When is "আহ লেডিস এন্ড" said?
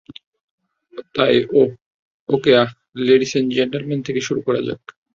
2.57-3.49